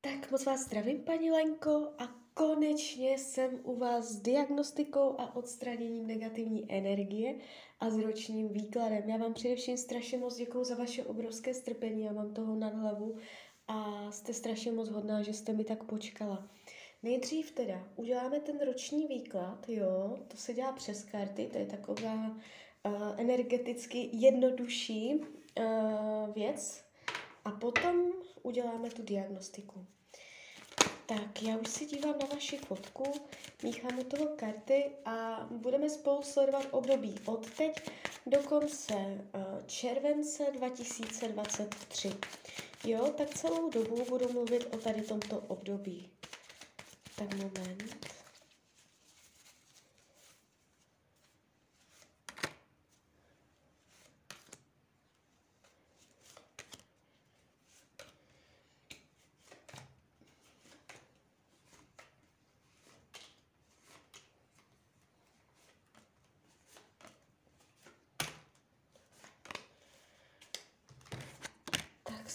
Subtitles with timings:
[0.00, 6.06] Tak moc vás zdravím, paní Lenko, a konečně jsem u vás s diagnostikou a odstraněním
[6.06, 7.34] negativní energie
[7.80, 9.08] a s ročním výkladem.
[9.08, 13.16] Já vám především strašně moc děkuju za vaše obrovské strpení, já mám toho nad hlavu
[13.68, 16.48] a jste strašně moc hodná, že jste mi tak počkala.
[17.02, 22.36] Nejdřív teda uděláme ten roční výklad, jo, to se dělá přes karty, to je taková
[22.86, 26.88] uh, energeticky jednodušší uh, věc,
[27.44, 28.12] a potom
[28.42, 29.86] uděláme tu diagnostiku.
[31.06, 33.04] Tak, já už si dívám na vaši fotku,
[33.62, 37.90] míchám u toho karty a budeme spolu sledovat období od teď
[38.26, 42.10] do konce uh, července 2023.
[42.84, 46.10] Jo, tak celou dobu budu mluvit o tady tomto období.
[47.16, 48.18] Tak moment.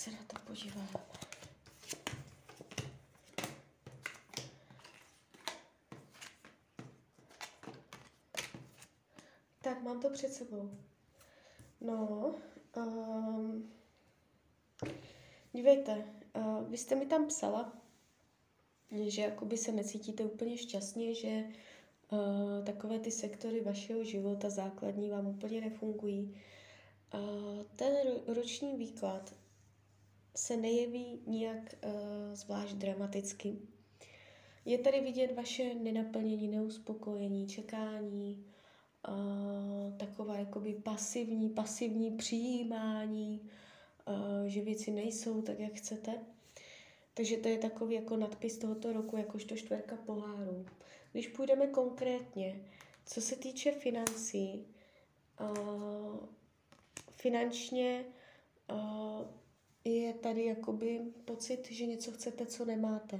[0.03, 0.87] se na to podíváme.
[9.61, 10.71] Tak, mám to před sebou.
[11.81, 12.35] No,
[12.77, 13.71] um,
[15.53, 17.73] dívejte, uh, vy jste mi tam psala,
[18.91, 21.43] že jakoby se necítíte úplně šťastně, že
[22.11, 26.35] uh, takové ty sektory vašeho života základní vám úplně nefungují.
[27.13, 27.95] Uh, ten
[28.27, 29.35] roční výklad
[30.35, 31.91] se nejeví nijak uh,
[32.33, 33.57] zvlášť dramaticky.
[34.65, 38.52] Je tady vidět vaše nenaplnění, neuspokojení, čekání,
[39.07, 43.49] uh, taková jakoby pasivní, pasivní přijímání,
[44.07, 46.11] uh, že věci nejsou tak, jak chcete.
[47.13, 50.65] Takže to je takový jako nadpis tohoto roku, jakožto čtverka pohárů.
[51.11, 52.61] Když půjdeme konkrétně,
[53.05, 54.67] co se týče financí,
[55.39, 56.17] uh,
[57.11, 58.05] finančně
[59.85, 63.19] je tady jakoby pocit, že něco chcete, co nemáte.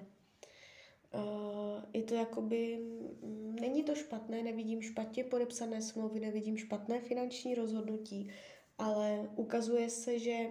[1.13, 2.78] Uh, je to jakoby,
[3.22, 8.31] mm, není to špatné, nevidím špatně podepsané smlouvy, nevidím špatné finanční rozhodnutí,
[8.78, 10.47] ale ukazuje se, že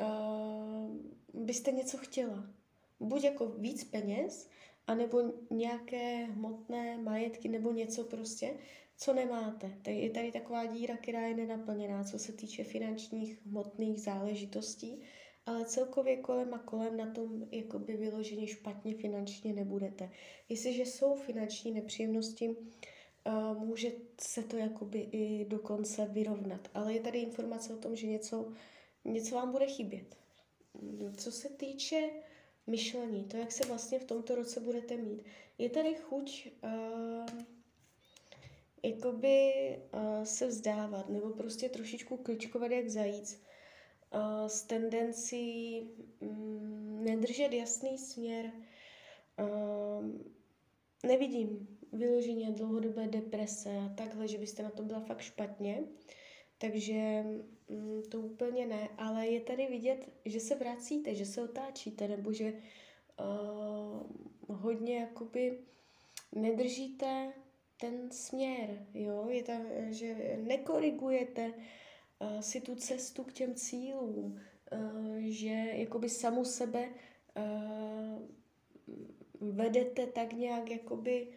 [0.00, 0.96] uh,
[1.44, 2.46] byste něco chtěla.
[3.00, 4.48] Buď jako víc peněz,
[4.86, 8.54] anebo nějaké hmotné majetky, nebo něco prostě,
[8.96, 9.78] co nemáte.
[9.82, 15.00] Tady je tady taková díra, která je nenaplněná, co se týče finančních hmotných záležitostí,
[15.46, 20.10] ale celkově kolem a kolem na tom jakoby vyloženě špatně finančně nebudete.
[20.48, 26.68] Jestliže jsou finanční nepříjemnosti, uh, může se to jakoby i dokonce vyrovnat.
[26.74, 28.52] Ale je tady informace o tom, že něco,
[29.04, 30.16] něco vám bude chybět.
[31.16, 32.10] Co se týče
[32.66, 35.24] myšlení, to, jak se vlastně v tomto roce budete mít,
[35.58, 37.26] je tady chuť uh,
[38.82, 39.52] jakoby
[39.94, 43.45] uh, se vzdávat nebo prostě trošičku kličkovat jak zajíc
[44.46, 45.80] s tendencí
[46.20, 48.52] um, nedržet jasný směr.
[51.06, 55.82] Nevidím vyloženě dlouhodobé deprese a takhle, že byste na tom byla fakt špatně.
[56.58, 57.24] Takže
[57.68, 62.32] um, to úplně ne, ale je tady vidět, že se vracíte, že se otáčíte, nebo
[62.32, 65.58] že uh, hodně jakoby
[66.32, 67.32] nedržíte
[67.80, 71.62] ten směr, jo, je tam, že nekorigujete uh,
[72.40, 74.40] si tu cestu k těm cílům,
[74.72, 78.22] uh, že jakoby samu sebe uh,
[79.40, 81.28] vedete tak nějak jakoby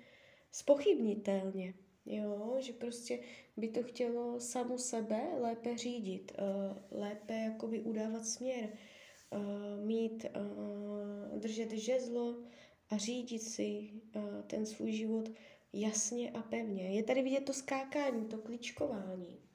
[0.52, 1.74] spochybnitelně,
[2.06, 3.20] jo, že prostě
[3.58, 11.40] by to chtělo samu sebe lépe řídit, uh, lépe jakoby udávat směr, uh, mít, uh,
[11.40, 12.44] držet žezlo
[12.90, 15.30] a řídit si uh, ten svůj život
[15.74, 16.84] jasně a pevně.
[16.84, 19.49] Je tady vidět to skákání, to klíčkování.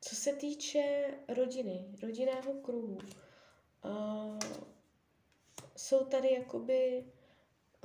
[0.00, 2.98] Co se týče rodiny, rodinného kruhu,
[3.84, 4.38] uh,
[5.76, 7.04] jsou tady jakoby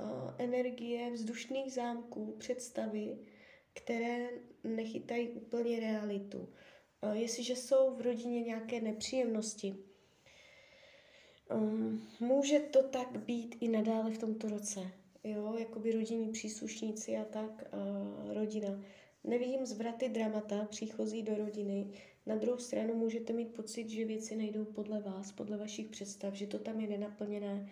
[0.00, 3.18] uh, energie vzdušných zámků, představy,
[3.72, 4.28] které
[4.64, 6.38] nechytají úplně realitu.
[6.38, 9.76] Uh, jestliže jsou v rodině nějaké nepříjemnosti,
[11.54, 14.80] um, může to tak být i nadále v tomto roce.
[15.24, 18.82] Jo, jakoby rodinní příslušníci a tak, uh, rodina.
[19.26, 21.86] Nevidím zvraty dramata příchozí do rodiny.
[22.26, 26.46] Na druhou stranu můžete mít pocit, že věci nejdou podle vás, podle vašich představ, že
[26.46, 27.68] to tam je nenaplněné,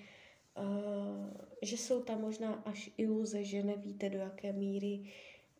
[1.63, 5.01] že jsou tam možná až iluze, že nevíte, do jaké míry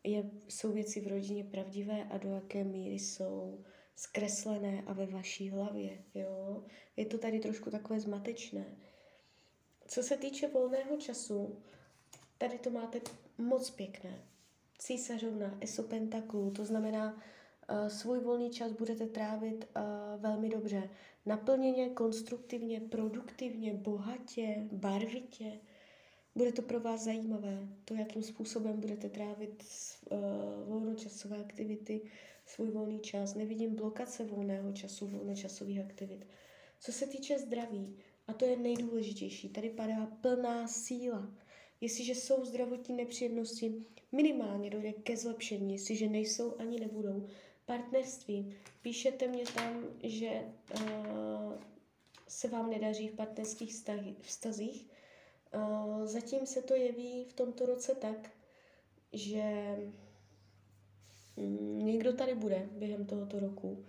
[0.03, 3.63] je, jsou věci v rodině pravdivé a do jaké míry jsou
[3.95, 6.03] zkreslené a ve vaší hlavě.
[6.15, 6.63] Jo?
[6.97, 8.65] Je to tady trošku takové zmatečné.
[9.87, 11.59] co se týče volného času,
[12.37, 13.01] tady to máte
[13.37, 14.34] moc pěkné.
[14.79, 20.89] Císařovna, eso pentaklů, to znamená, uh, svůj volný čas budete trávit uh, velmi dobře.
[21.25, 25.59] Naplněně, konstruktivně, produktivně, bohatě, barvitě.
[26.35, 29.63] Bude to pro vás zajímavé, to, jakým způsobem budete trávit
[30.11, 30.17] uh,
[30.67, 32.01] volnočasové aktivity,
[32.45, 33.35] svůj volný čas.
[33.35, 36.27] Nevidím blokace volného času, volnočasových aktivit.
[36.79, 41.29] Co se týče zdraví, a to je nejdůležitější, tady padá plná síla.
[41.81, 43.73] Jestliže jsou zdravotní nepříjemnosti,
[44.11, 47.27] minimálně dojde ke zlepšení, jestliže nejsou ani nebudou.
[47.65, 48.55] Partnerství.
[48.81, 50.41] Píšete mě tam, že
[50.73, 51.53] uh,
[52.27, 54.87] se vám nedaří v partnerských vztahy, vztazích.
[55.55, 58.31] Uh, zatím se to jeví v tomto roce tak,
[59.13, 59.43] že
[61.35, 63.85] um, někdo tady bude během tohoto roku,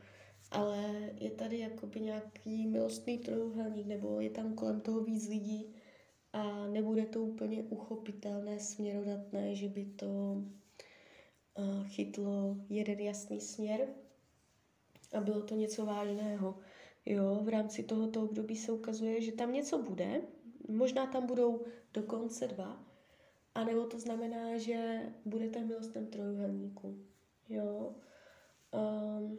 [0.51, 5.75] ale je tady jakoby nějaký milostný trojuhelník, nebo je tam kolem toho víc lidí
[6.37, 10.43] a nebude to úplně uchopitelné, směrodatné, že by to
[11.85, 13.89] chytlo jeden jasný směr
[15.13, 16.59] a bylo to něco vážného.
[17.07, 20.23] Jo, v rámci tohoto období se ukazuje, že tam něco bude,
[20.69, 22.85] možná tam budou dokonce dva,
[23.55, 26.99] anebo to znamená, že budete v milostném trojuhelníku.
[27.49, 27.95] Jo.
[28.73, 29.39] Um,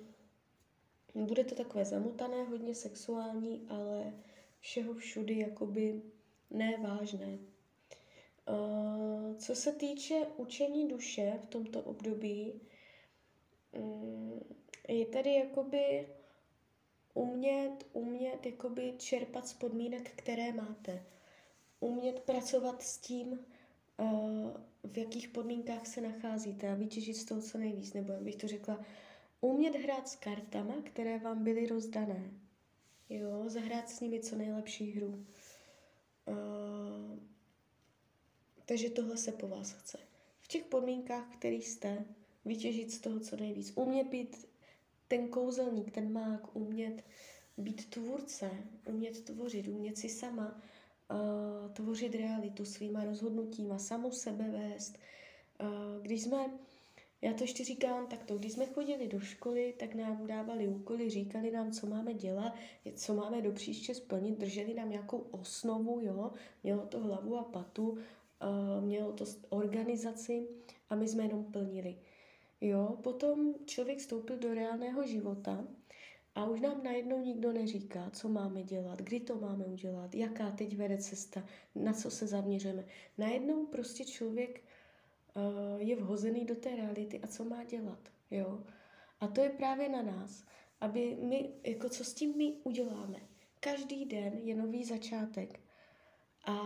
[1.25, 4.13] bude to takové zamotané, hodně sexuální, ale
[4.59, 6.01] všeho všudy jakoby
[6.49, 7.37] nevážné.
[8.49, 12.61] Uh, co se týče učení duše v tomto období,
[13.71, 14.39] um,
[14.87, 16.07] je tady jakoby
[17.13, 21.03] umět, umět jakoby čerpat z podmínek, které máte.
[21.79, 23.45] Umět pracovat s tím,
[23.97, 24.51] uh,
[24.83, 28.47] v jakých podmínkách se nacházíte a vytěžit z toho co nejvíc, nebo jak bych to
[28.47, 28.85] řekla,
[29.41, 32.31] umět hrát s kartama, které vám byly rozdané.
[33.09, 35.25] Jo, zahrát s nimi co nejlepší hru.
[38.65, 39.97] Takže tohle se po vás chce.
[40.41, 42.05] V těch podmínkách, kterých jste,
[42.45, 43.71] vytěžit z toho co nejvíc.
[43.75, 44.47] Umět být
[45.07, 47.03] ten kouzelník, ten mák, umět
[47.57, 48.51] být tvůrce,
[48.85, 50.61] umět tvořit, umět si sama
[51.11, 54.97] uh, tvořit realitu svýma rozhodnutíma, samu sebe vést.
[55.61, 56.59] Uh, když jsme
[57.21, 61.51] já to ještě říkám takto, když jsme chodili do školy, tak nám dávali úkoly, říkali
[61.51, 62.53] nám, co máme dělat,
[62.95, 66.31] co máme do příště splnit, drželi nám nějakou osnovu, jo,
[66.63, 67.97] mělo to hlavu a patu, uh,
[68.81, 70.47] mělo to organizaci
[70.89, 71.97] a my jsme jenom plnili.
[72.61, 75.67] Jo, potom člověk vstoupil do reálného života
[76.35, 80.77] a už nám najednou nikdo neříká, co máme dělat, kdy to máme udělat, jaká teď
[80.77, 81.43] vede cesta,
[81.75, 82.85] na co se zaměřeme.
[83.17, 84.61] Najednou prostě člověk
[85.77, 87.99] je vhozený do té reality a co má dělat,
[88.31, 88.63] jo.
[89.19, 90.43] A to je právě na nás,
[90.81, 93.19] aby my, jako co s tím my uděláme.
[93.59, 95.59] Každý den je nový začátek
[96.45, 96.61] a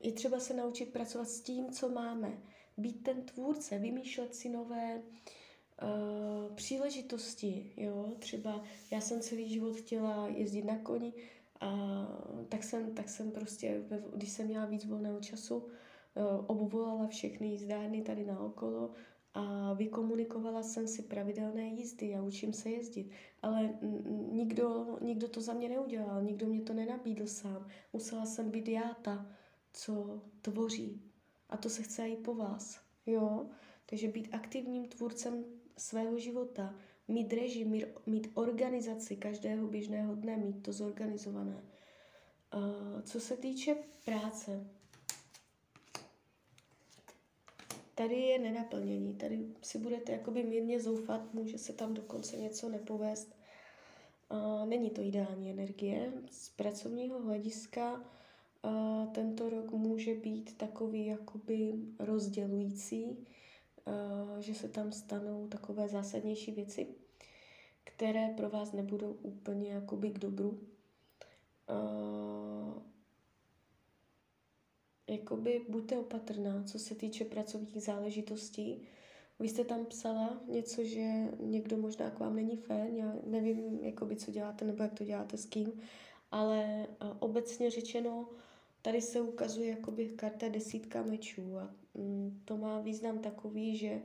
[0.00, 2.42] je třeba se naučit pracovat s tím, co máme.
[2.76, 8.12] Být ten tvůrce, vymýšlet si nové uh, příležitosti, jo.
[8.18, 11.12] Třeba já jsem celý život chtěla jezdit na koni
[11.60, 11.70] a
[12.48, 13.82] tak jsem, tak jsem prostě,
[14.14, 15.68] když jsem měla víc volného času,
[16.46, 18.90] obvolala všechny jízdárny tady na okolo
[19.34, 23.10] a vykomunikovala jsem si pravidelné jízdy a učím se jezdit.
[23.42, 23.78] Ale
[24.32, 27.66] nikdo, nikdo to za mě neudělal, nikdo mě to nenabídl sám.
[27.92, 29.26] Musela jsem být já ta,
[29.72, 31.02] co tvoří.
[31.48, 32.80] A to se chce i po vás.
[33.06, 33.46] Jo?
[33.86, 35.44] Takže být aktivním tvůrcem
[35.76, 36.74] svého života,
[37.08, 41.64] mít režim, mít, mít organizaci každého běžného dne, mít to zorganizované.
[42.54, 44.66] Uh, co se týče práce,
[48.00, 53.36] tady je nenaplnění, tady si budete jakoby mírně zoufat, může se tam dokonce něco nepovést.
[54.30, 56.12] Uh, není to ideální energie.
[56.30, 64.92] Z pracovního hlediska uh, tento rok může být takový jakoby rozdělující, uh, že se tam
[64.92, 66.86] stanou takové zásadnější věci,
[67.84, 70.60] které pro vás nebudou úplně jakoby k dobru.
[71.70, 72.82] Uh,
[75.10, 78.82] jakoby buďte opatrná, co se týče pracovních záležitostí.
[79.40, 84.16] Vy jste tam psala něco, že někdo možná k vám není fér, já nevím, jakoby,
[84.16, 85.72] co děláte nebo jak to děláte s kým,
[86.30, 86.86] ale
[87.18, 88.28] obecně řečeno,
[88.82, 94.02] tady se ukazuje jakoby karta desítka mečů a mm, to má význam takový, že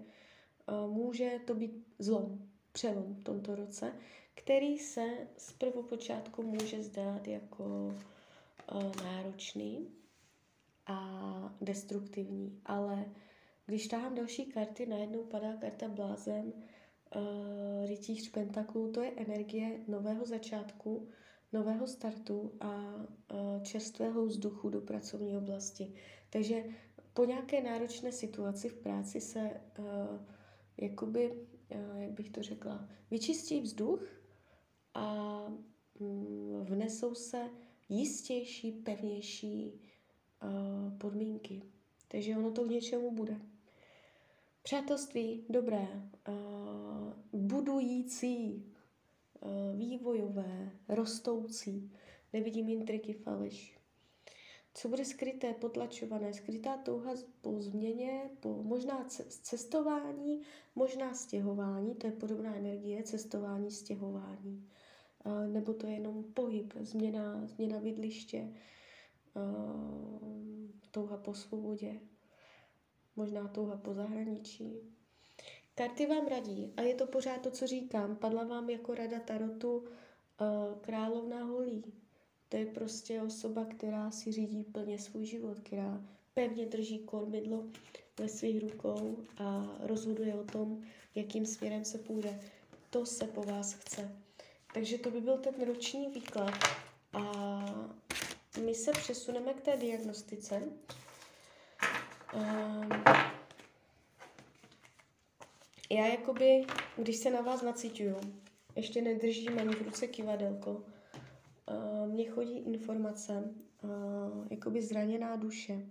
[0.87, 2.39] může to být zlom,
[2.71, 3.93] přelom v tomto roce,
[4.35, 5.07] který se
[5.37, 7.95] z prvopočátku může zdát jako
[9.03, 9.87] náročný,
[10.85, 12.61] a destruktivní.
[12.65, 13.05] Ale
[13.65, 16.53] když táhám další karty, najednou padá karta blázen,
[17.15, 21.09] uh, rytíř pentaklů, to je energie nového začátku,
[21.53, 22.93] nového startu a
[23.61, 25.93] čerstvého vzduchu do pracovní oblasti.
[26.29, 26.63] Takže
[27.13, 29.85] po nějaké náročné situaci v práci se uh,
[30.77, 34.03] jakoby, uh, jak bych to řekla, vyčistí vzduch
[34.93, 35.39] a
[35.99, 37.49] um, vnesou se
[37.89, 39.81] jistější, pevnější
[40.97, 41.61] podmínky.
[42.07, 43.41] Takže ono to k něčemu bude.
[44.63, 45.87] Přátelství dobré,
[47.33, 48.65] budující,
[49.75, 51.91] vývojové, rostoucí.
[52.33, 53.77] Nevidím intriky, faleš.
[54.73, 56.33] Co bude skryté, potlačované?
[56.33, 60.41] Skrytá touha po změně, po možná cestování,
[60.75, 64.69] možná stěhování, to je podobná energie, cestování, stěhování.
[65.47, 68.53] Nebo to je jenom pohyb, změna, změna bydliště,
[69.35, 71.99] uh, touha po svobodě,
[73.15, 74.73] možná touha po zahraničí.
[75.75, 79.77] Karty vám radí, a je to pořád to, co říkám, padla vám jako rada Tarotu
[79.77, 79.85] uh,
[80.81, 81.83] královna holí.
[82.49, 86.01] To je prostě osoba, která si řídí plně svůj život, která
[86.33, 87.63] pevně drží kormidlo
[88.19, 90.83] ve svých rukou a rozhoduje o tom,
[91.15, 92.39] jakým směrem se půjde.
[92.89, 94.15] To se po vás chce.
[94.73, 96.53] Takže to by byl ten roční výklad.
[97.13, 97.65] A
[98.61, 100.61] my se přesuneme k té diagnostice.
[102.35, 102.89] Um,
[105.91, 106.65] já jakoby,
[106.97, 108.15] když se na vás nacituju,
[108.75, 115.85] ještě nedržím ani v ruce kivadelko, uh, mně chodí informace, uh, jakoby zraněná duše.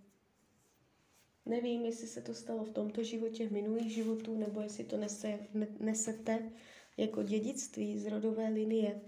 [1.47, 5.39] Nevím, jestli se to stalo v tomto životě, v minulých životů, nebo jestli to nese,
[5.55, 6.53] ne, nesete
[6.97, 9.01] jako dědictví z rodové linie.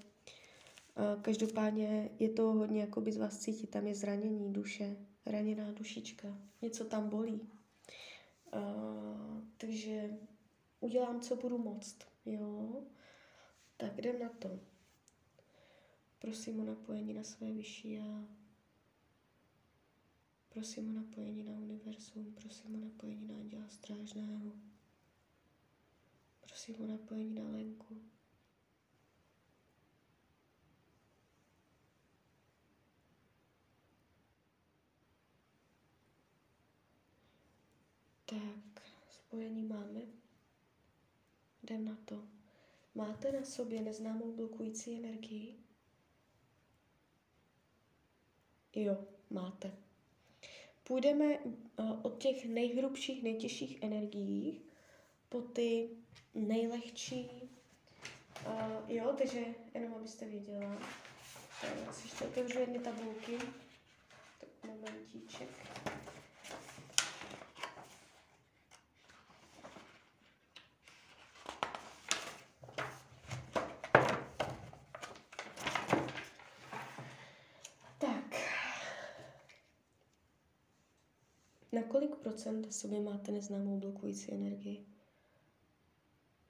[0.96, 6.38] Uh, každopádně je to hodně jakoby z vás cítit, tam je zranění duše, raněná dušička,
[6.62, 7.40] něco tam bolí.
[8.54, 10.10] Uh, takže
[10.80, 12.82] udělám, co budu moct, jo.
[13.76, 14.60] Tak jdem na to.
[16.18, 18.28] Prosím o napojení na své vyšší já.
[20.48, 24.52] Prosím o napojení na univerzum, prosím o napojení na anděla strážného.
[26.40, 27.96] Prosím o napojení na Lenku.
[38.26, 40.00] Tak, spojení máme.
[41.62, 42.22] Jdem na to.
[42.94, 45.54] Máte na sobě neznámou blokující energii?
[48.74, 48.96] Jo,
[49.30, 49.72] máte.
[50.84, 54.60] Půjdeme uh, od těch nejhrubších, nejtěžších energií
[55.28, 55.90] po ty
[56.34, 57.30] nejlehčí.
[58.46, 60.76] Uh, jo, takže jenom abyste věděla.
[61.60, 63.38] Tak si ještě otevřu jedny tabulky.
[64.40, 65.48] Tak momentíček.
[81.76, 81.82] Na
[82.36, 84.86] procent sobě máte neznámou blokující energii?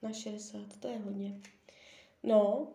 [0.01, 1.41] Na 60, to je hodně.
[2.23, 2.67] No,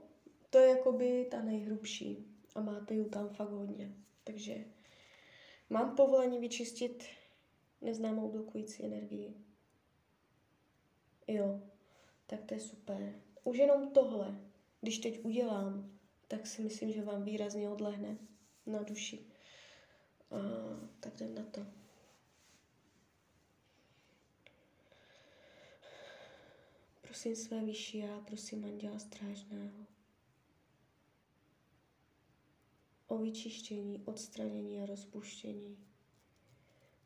[0.50, 3.92] to je jakoby ta nejhrubší a máte ju tam fakt hodně.
[4.25, 4.64] Takže
[5.71, 7.04] mám povolení vyčistit
[7.81, 9.35] neznámou blokující energii.
[11.28, 11.61] Jo,
[12.26, 13.14] tak to je super.
[13.45, 14.40] Už jenom tohle,
[14.81, 18.19] když teď udělám, tak si myslím, že vám výrazně odlehne
[18.66, 19.26] na duši.
[20.31, 20.37] A,
[21.00, 21.81] tak jdem na to.
[27.12, 29.87] Prosím své vyšší já, prosím Anděla Strážného
[33.07, 35.78] o vyčištění, odstranění a rozpuštění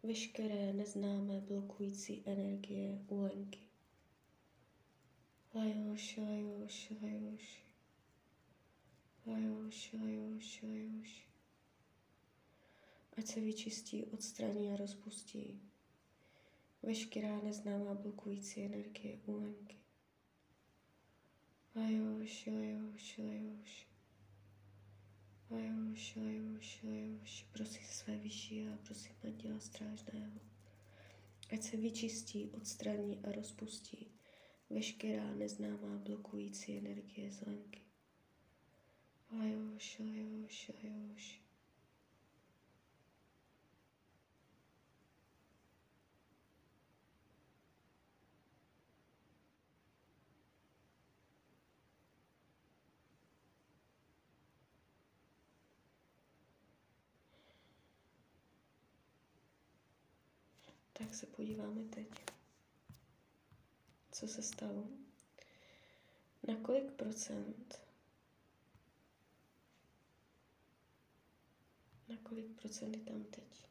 [0.03, 3.61] veškeré neznámé blokující energie u Lenky.
[5.55, 7.63] Lajoši, lajoši, lajoši.
[9.27, 11.25] Lajoši, lajoši, lajoši.
[13.17, 15.61] Ať se vyčistí, odstraní a rozpustí
[16.83, 19.33] veškerá neznámá blokující energie u
[21.77, 23.87] Lajoši, lajoši, lajoši.
[25.51, 27.47] Lajoši, lajoši, lajoši.
[27.53, 30.41] Prosím své vyšší a prosím Anděla Strážného.
[31.53, 34.09] Ať se vyčistí, odstraní a rozpustí
[34.71, 37.81] veškerá neznámá blokující energie z lenky.
[39.33, 41.46] Lajoši, lajoši, lajoši.
[60.99, 62.09] Tak se podíváme teď,
[64.13, 64.89] co se stalo.
[66.49, 67.87] Na kolik procent
[72.09, 73.67] Na kolik procent je tam teď?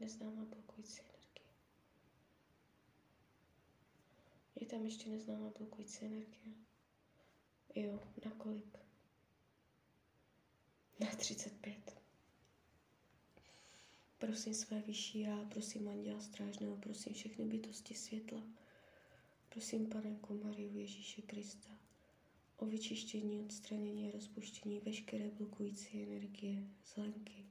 [0.00, 1.50] Neznámá blokující energie.
[4.60, 6.54] Je tam ještě neznámá blokující energie?
[7.74, 8.78] Jo, na kolik?
[11.00, 12.03] Na 35.
[14.26, 18.42] Prosím své vyšší já, prosím Anděla Strážného, prosím všechny bytosti světla.
[19.48, 21.68] Prosím Panenku Mariu Ježíše Krista
[22.56, 26.62] o vyčištění, odstranění a rozpuštění veškeré blokující energie,
[26.94, 27.46] zlenky.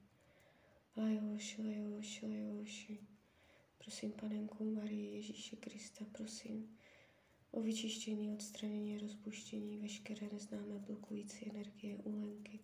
[0.97, 2.99] Lajoši, lajoši, lajoši.
[3.77, 6.77] Prosím Panenku Marie Ježíše Krista, prosím
[7.51, 12.59] o vyčištění, odstranění a rozpuštění veškeré neznámé blokující energie, úlenky.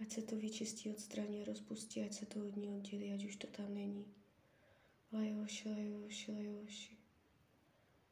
[0.00, 3.36] Ať se to vyčistí, odstraní a rozpustí, ať se to od ní oddělí, ať už
[3.36, 4.06] to tam není.
[5.12, 6.96] Lajoši, lajoši, lajoši.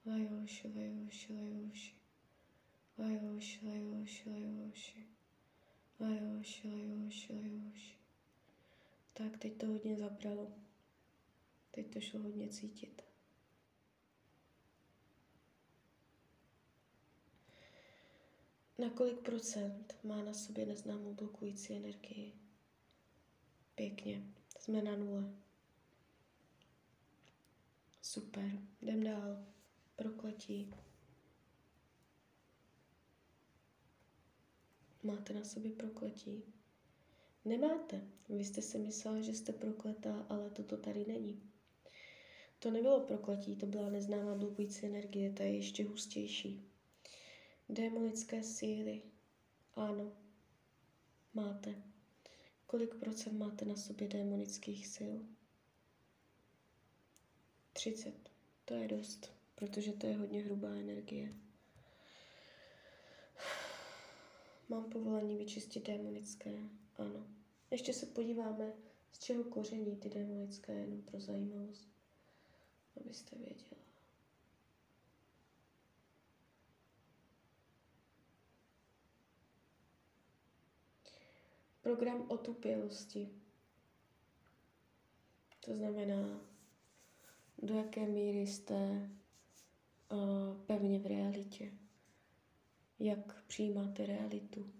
[0.07, 1.95] Lajoši, lajoši, lajoši.
[2.99, 5.07] Lajoši, lajoši, lajoši.
[6.01, 7.97] Lajoši, lajoši, lajoši.
[9.13, 10.53] Tak, teď to hodně zabralo.
[11.71, 13.06] Teď to šlo hodně cítit.
[18.79, 22.33] Na kolik procent má na sobě neznámou blokující energii?
[23.75, 24.23] Pěkně,
[24.59, 25.35] jsme na nule.
[28.03, 29.47] Super, jdem dál.
[29.97, 30.75] Prokletí.
[35.03, 36.43] Máte na sobě prokletí?
[37.45, 38.01] Nemáte.
[38.29, 41.43] Vy jste si myslela, že jste prokletá, ale toto tady není.
[42.59, 46.76] To nebylo prokletí, to byla neznámá blokující energie, ta je ještě hustější.
[47.69, 49.03] Démonické síly.
[49.75, 50.13] Ano,
[51.35, 51.83] máte.
[52.67, 55.15] Kolik procent máte na sobě démonických sil?
[57.73, 58.15] 30.
[58.65, 61.35] To je dost, protože to je hodně hrubá energie.
[64.69, 66.51] Mám povolení vyčistit démonické?
[66.97, 67.27] Ano.
[67.71, 68.73] Ještě se podíváme,
[69.13, 71.89] z čeho koření ty démonické, jenom pro zajímavost,
[73.01, 73.86] abyste věděli.
[81.87, 83.29] Program otupělosti.
[85.65, 86.41] To znamená,
[87.63, 89.11] do jaké míry jste
[90.13, 91.73] uh, pevně v realitě.
[92.99, 94.73] Jak přijímáte realitu.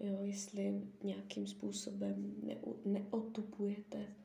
[0.00, 4.16] Jo, jestli nějakým způsobem ne, neotupujete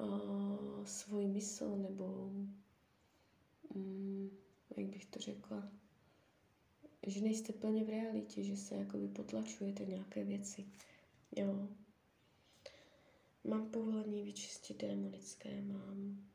[0.00, 2.32] uh, svůj mysl, nebo
[3.74, 4.30] um,
[4.76, 5.68] jak bych to řekla,
[7.06, 10.64] že nejste plně v realitě, že se jakoby potlačujete nějaké věci.
[11.36, 11.68] Jo.
[13.44, 16.28] Mám povolení vyčistit démonické, mám.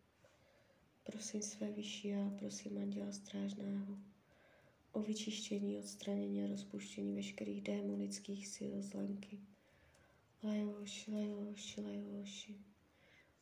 [1.03, 3.97] Prosím své vyšší a prosím Anděla Strážného
[4.91, 9.39] o vyčištění, odstranění a rozpuštění veškerých démonických sil zlenky.
[10.43, 12.55] Lajoši, lajoši, lajoši.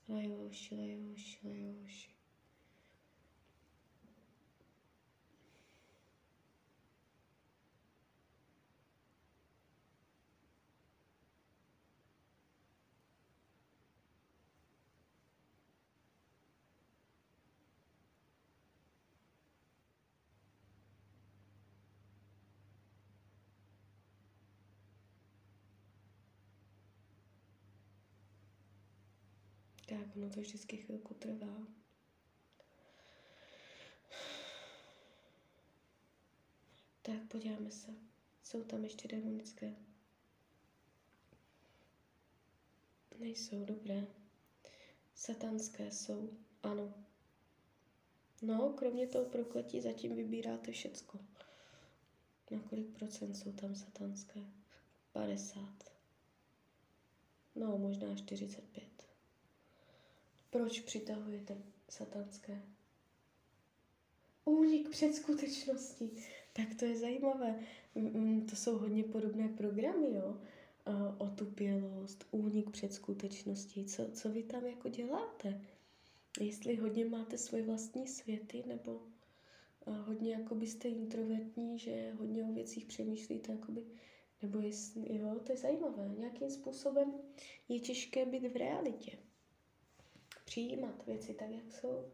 [0.09, 2.16] Lajoši, lajoši, lajoši.
[29.97, 31.67] Tak, ono to vždycky chvilku trvá.
[37.01, 37.91] Tak, podíváme se.
[38.43, 39.75] Jsou tam ještě demonické?
[43.19, 44.07] Nejsou, dobré.
[45.15, 46.29] Satanské jsou,
[46.63, 46.93] ano.
[48.41, 51.19] No, kromě toho prokletí zatím vybíráte všecko.
[52.51, 54.39] Na kolik procent jsou tam satanské?
[55.11, 55.91] 50.
[57.55, 58.96] No, možná 45.
[60.49, 61.57] Proč přitahujete
[61.89, 62.61] satanské?
[64.45, 66.11] Únik před skutečností.
[66.53, 67.59] Tak to je zajímavé.
[68.49, 70.41] To jsou hodně podobné programy, jo?
[71.17, 73.85] Otupělost, únik před skutečností.
[73.85, 75.61] Co, co vy tam jako děláte?
[76.39, 79.01] Jestli hodně máte svoje vlastní světy, nebo
[79.85, 83.85] hodně jako byste introvertní, že hodně o věcích přemýšlíte, jakoby,
[84.41, 86.09] nebo jestli, jo, to je zajímavé.
[86.17, 87.13] Nějakým způsobem
[87.69, 89.17] je těžké být v realitě
[90.47, 92.11] přijímat věci tak, jak jsou.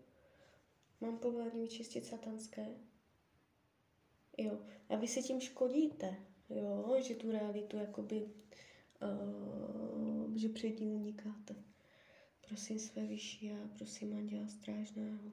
[1.01, 2.67] Mám povolení vyčistit satanské.
[4.37, 4.59] Jo.
[4.89, 6.15] A vy se tím škodíte,
[6.49, 8.29] jo, že tu realitu jakoby,
[9.01, 11.55] uh, že před ní unikáte.
[12.47, 15.31] Prosím své vyšší a prosím Anděla Strážného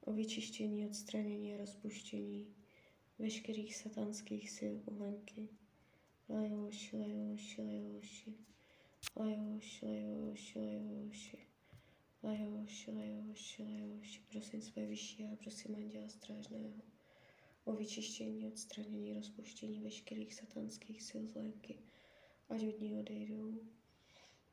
[0.00, 2.54] o vyčištění, odstranění a rozpuštění
[3.18, 5.48] veškerých satanských sil u Lenky.
[6.28, 8.34] Lajoši, lajoši, lajoši.
[9.16, 11.49] Lajoši, lajoši, lajoši.
[12.22, 14.20] Lajoši, lajoši, lajoši.
[14.30, 16.72] Prosím své vyšší a prosím anděla strážného
[17.64, 21.78] o vyčištění, odstranění, rozpuštění veškerých satanských sil zlenky,
[22.48, 23.60] ať od ní odejdou.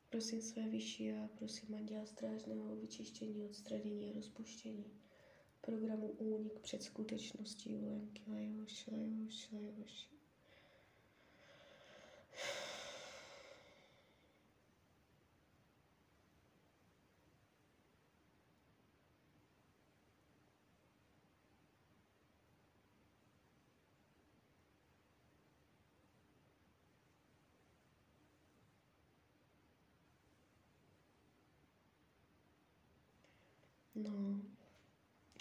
[0.10, 4.86] Prosím své vyšší a prosím anděla strážného o vyčištění, odstranění a rozpuštění
[5.62, 10.08] programu Únik před skutečností Lenky Lajoši, Lajoši, Lajoši.
[33.97, 34.41] No,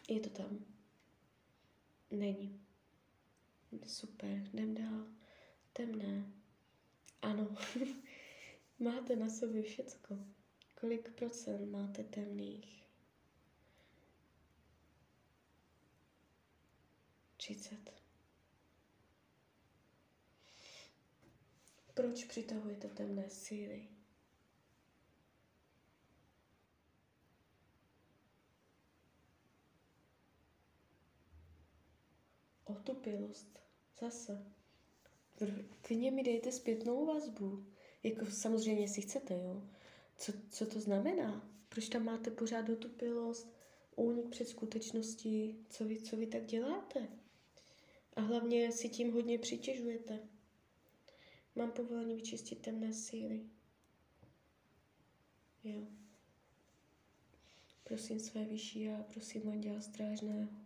[0.09, 0.65] je to tam.
[2.11, 2.61] Není.
[3.87, 5.07] Super, jdem dál.
[5.73, 6.33] Temné.
[7.23, 7.57] Ano,
[8.79, 10.19] máte na sobě všecko.
[10.81, 12.87] Kolik procent máte temných?
[17.37, 17.93] 30.
[21.95, 23.96] Proč přitahujete temné síly?
[32.67, 33.59] Otupilost.
[34.01, 34.47] Zase.
[35.83, 37.67] Klidně mi dejte zpětnou vazbu.
[38.03, 39.63] Jako samozřejmě, jestli chcete, jo.
[40.17, 41.51] Co, co to znamená?
[41.69, 43.57] Proč tam máte pořád otupilost,
[43.97, 45.67] únik před skutečností?
[45.71, 47.09] Co vy, co vy tak děláte?
[48.17, 50.21] A hlavně si tím hodně přitěžujete.
[51.55, 53.41] Mám povolení vyčistit temné síly.
[55.65, 55.87] Jo.
[57.85, 60.66] Prosím své vyšší a prosím anděla strážného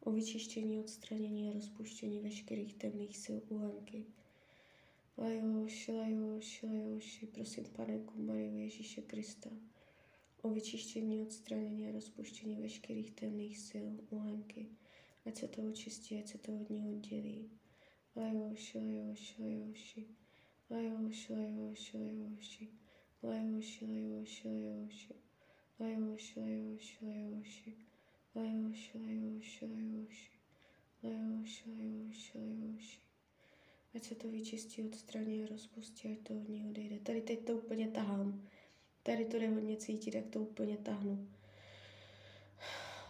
[0.00, 4.06] o vyčištění, odstranění a rozpuštění veškerých temných sil u Lenky.
[5.18, 9.50] Lajoši, lajoši, lajoši, prosím Panenku Mariu Ježíše Krista
[10.42, 14.66] o vyčištění, odstranění a rozpuštění veškerých temných sil u Lenky.
[15.26, 17.50] Ať se to očistí, ať se to od ní oddělí.
[18.16, 20.06] Lajoši, lajoši, lajoši,
[20.70, 22.68] lajoši, lajoši, lajoši,
[23.22, 25.14] lajoši, lajoši, lajoši,
[25.80, 27.89] lajoši, lajoši, lajoši,
[28.34, 30.30] Lajoši, lajoši, lajoši,
[31.02, 33.00] lajoši, lajoši, lajoši.
[33.94, 36.98] Ať se to vyčistí, odstraní a rozpustí, ať to od ní odejde.
[36.98, 38.48] Tady teď to úplně tahám.
[39.02, 41.28] Tady to jde hodně cítit, jak to úplně tahnu.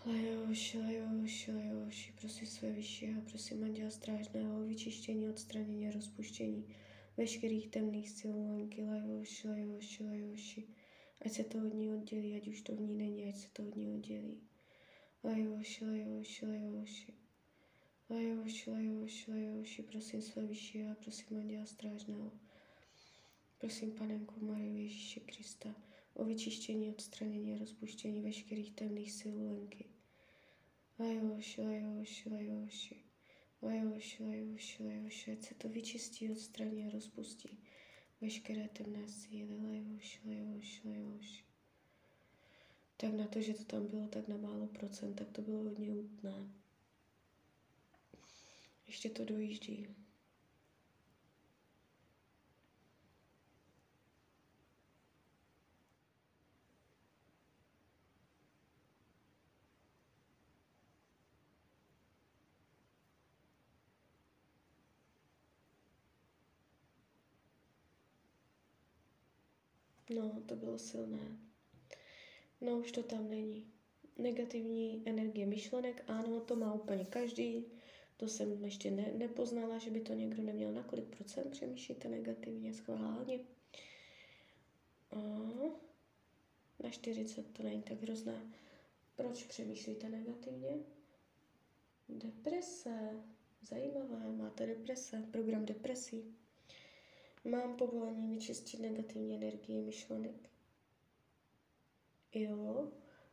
[0.07, 6.75] Lajoši, lajoši, lajoši, prosím své vyšší a prosím Anděla Strážného o vyčištění, odstranění a rozpuštění
[7.17, 10.69] veškerých temných sil Lenky, lajoši, lajoši, lajoši.
[11.27, 13.63] Ať se to od ní oddělí, ať už to v ní není, ať se to
[13.63, 14.50] od ní oddělí.
[15.25, 17.15] Lajoši, lajoši, lajoši.
[18.11, 22.33] Lajoši, lajoši, lajoši, prosím své vyšší a prosím Anděla Strážného.
[23.59, 25.75] Prosím Panenku Mariu Ježíše Krista
[26.15, 29.85] o vyčištění, odstranění a rozpuštění veškerých temných sil Lenky.
[30.99, 33.05] Lajoši, lajoši, lajoši.
[33.63, 37.59] Lajoši, lajoši, lajoši, ať se to vyčistí, odstraní a rozpustí
[38.21, 39.61] veškeré temné síly.
[39.61, 41.50] Lajoši, lajoši, lajoši
[43.01, 45.95] tak na to, že to tam bylo tak na málo procent, tak to bylo hodně
[45.95, 46.49] nutné.
[48.87, 49.87] Ještě to dojíždí.
[70.15, 71.50] No, to bylo silné.
[72.61, 73.66] No už to tam není.
[74.18, 77.64] Negativní energie myšlenek, ano, to má úplně každý.
[78.16, 80.73] To jsem ještě ne, nepoznala, že by to někdo neměl.
[80.73, 83.40] Na kolik procent přemýšlíte negativně, schválně?
[85.11, 85.16] A
[86.83, 88.53] na 40 to není tak hrozné.
[89.16, 90.79] Proč přemýšlíte negativně?
[92.09, 93.23] Deprese.
[93.62, 96.35] Zajímavé, máte deprese, program depresí.
[97.44, 100.50] Mám povolení vyčistit negativní energii myšlenek.
[102.35, 102.93] Jo,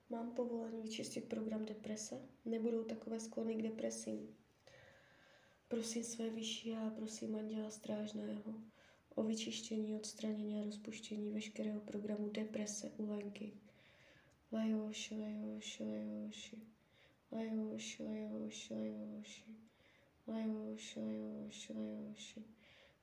[0.10, 2.22] mám povolení vyčistit program deprese.
[2.46, 4.36] Nebudou takové sklony k depresím.
[5.68, 8.54] Prosím své vyšší a prosím Anděla Strážného
[9.16, 13.54] o vyčištění, odstranění a rozpuštění veškerého programu deprese u Lenky.
[14.52, 16.58] Lajoši, lajoši, lajoši.
[17.32, 19.56] Lajoši, lajoši, lajoši.
[20.28, 22.44] Lajoši, lajoši, lajoši.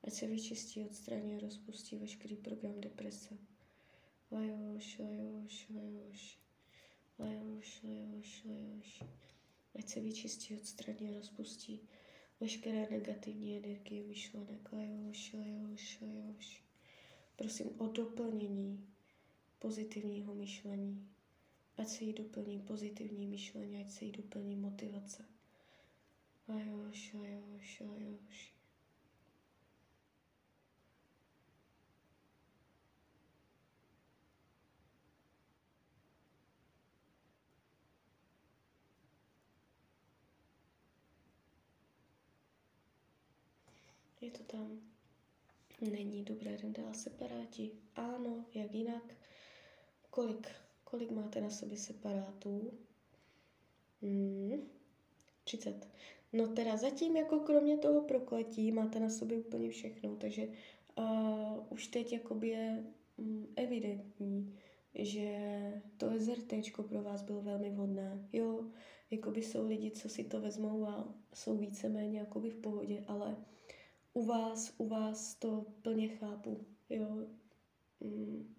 [0.04, 3.38] Ať se vyčistí, odstraní a rozpustí veškerý program deprese.
[4.35, 6.38] Vay hoş, vay hoş, vay hoş.
[7.18, 7.44] Vay.
[9.79, 11.81] Ať se vyčistí, odstraní a rozpustí
[12.40, 14.73] veškeré negativní energie myšlenek.
[14.73, 16.62] Vaj hoš, vaj hoš.
[17.37, 18.87] Prosím o doplnění
[19.59, 21.09] pozitivního myšlení.
[21.77, 25.25] Ať se jí doplní pozitivní myšlení, ať se jí doplní motivace.
[26.49, 27.35] Vaj hoš, vaj.
[44.24, 44.80] Je to tam.
[45.80, 47.70] Není dobré, jdem dál separáti.
[47.94, 49.14] Ano, jak jinak.
[50.10, 50.48] Kolik,
[50.84, 52.72] kolik máte na sobě separátů?
[54.02, 54.68] Hmm,
[55.44, 55.88] 30.
[56.32, 60.48] No teda zatím jako kromě toho prokletí máte na sobě úplně všechno, takže
[60.98, 62.84] uh, už teď jakoby je
[63.16, 64.56] um, evidentní,
[64.94, 65.38] že
[65.96, 66.52] to SRT
[66.88, 68.28] pro vás bylo velmi vhodné.
[68.32, 68.64] Jo,
[69.10, 73.37] jakoby jsou lidi, co si to vezmou a jsou víceméně jakoby v pohodě, ale
[74.14, 77.27] u vás, u vás to plně chápu, jo.
[78.00, 78.55] Mm.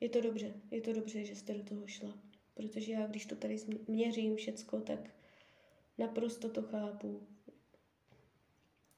[0.00, 2.18] Je to dobře, je to dobře, že jste do toho šla,
[2.54, 3.56] protože já, když to tady
[3.88, 5.10] měřím všecko, tak
[5.98, 7.26] naprosto to chápu.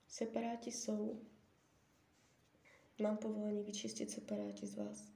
[0.09, 1.21] Separáti jsou.
[3.03, 5.13] Mám povolení vyčistit separáti z vás.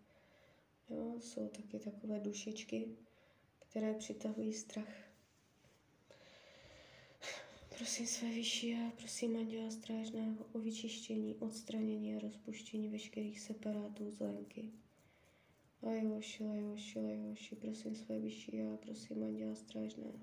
[0.89, 2.97] Jo, jsou taky takové dušičky,
[3.59, 5.08] které přitahují strach.
[7.79, 14.21] Prosím své vyšší a prosím Anděla Strážného o vyčištění, odstranění a rozpuštění veškerých separátů z
[14.21, 14.71] Lenky.
[15.83, 20.21] Lajoši, lajoši, lajoši, prosím své vyšší a prosím Anděla Strážného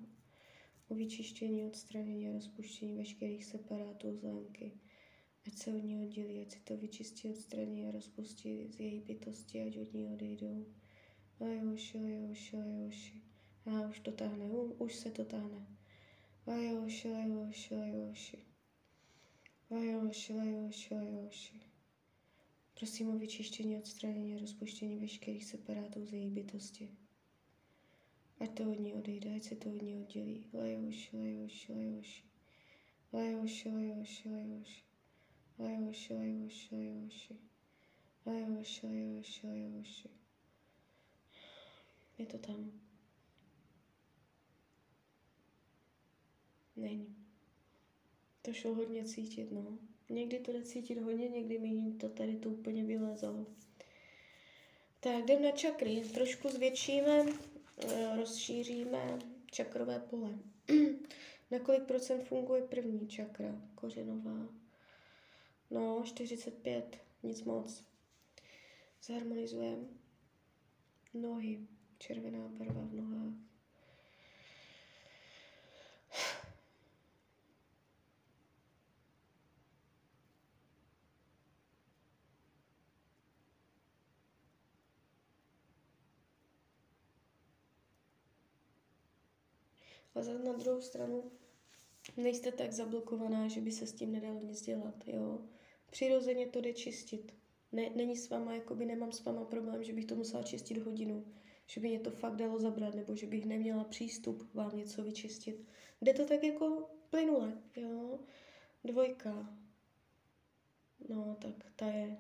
[0.88, 4.72] o vyčištění, odstranění a rozpuštění veškerých separátů z Lenky.
[5.48, 9.62] Ať se od ní oddělí, ať si to vyčistí, odstraní a rozpustí z její bytosti,
[9.62, 10.66] ať od ní odejdou.
[11.40, 13.22] Lajoši, lajoši, lajoši.
[13.66, 15.75] A už to táhne, už se to táhne.
[16.48, 18.38] Lajoši, lajoši, lajoši.
[19.70, 21.62] Lajoši, lajoši, lajoši.
[22.76, 26.90] Prosím o vyčištění, odstranění a rozpuštění veškerých separátů z její bytosti.
[28.40, 30.46] Ať to od ní odejde, ať se to od ní oddělí.
[30.54, 32.24] Lajoši, lajoši, lajoši.
[33.14, 34.84] Lajoši, lajoši, lajoši.
[35.60, 37.40] Lajoši, lajoši, lajoši.
[38.26, 40.10] Lajoši, lajoši, lajoši.
[42.18, 42.85] Je to tam.
[46.76, 47.16] Není.
[48.42, 49.78] To šlo hodně cítit, no.
[50.10, 53.46] Někdy to jde cítit hodně, někdy mi to tady to úplně vylezalo.
[55.00, 56.02] Tak jdem na čakry.
[56.14, 57.26] Trošku zvětšíme,
[57.78, 59.20] eh, rozšíříme
[59.52, 60.40] čakrové pole.
[61.52, 64.48] na kolik procent funguje první čakra, kořenová?
[65.72, 67.84] No, 45, nic moc.
[69.04, 69.86] Zharmonizujeme
[71.14, 73.34] nohy, červená barva v nohách.
[90.16, 91.32] A zase na druhou stranu
[92.18, 95.42] nejste tak zablokovaná, že by se s tím nedalo nic dělat, jo.
[95.90, 97.34] Přirozeně to jde čistit.
[97.72, 101.26] Ne, není s váma, jakoby nemám s váma problém, že bych to musela čistit hodinu,
[101.68, 105.66] že by mě to fakt dalo zabrat, nebo že bych neměla přístup vám něco vyčistit.
[106.02, 108.20] Jde to tak jako plynule, jo.
[108.84, 109.58] Dvojka.
[111.10, 112.18] No, tak ta je